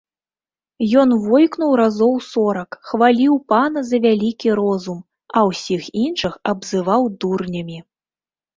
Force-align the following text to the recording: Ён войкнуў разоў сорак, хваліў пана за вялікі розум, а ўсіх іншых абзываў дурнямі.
Ён 1.01 1.09
войкнуў 1.25 1.71
разоў 1.81 2.13
сорак, 2.29 2.69
хваліў 2.93 3.33
пана 3.55 3.79
за 3.91 3.97
вялікі 4.07 4.49
розум, 4.63 4.99
а 5.35 5.47
ўсіх 5.51 5.81
іншых 6.07 6.33
абзываў 6.55 7.01
дурнямі. 7.23 7.77